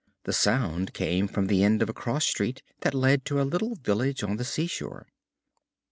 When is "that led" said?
2.79-3.23